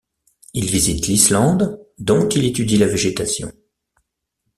[0.55, 3.51] Il visite l’Islande, dont il étudie la végétation.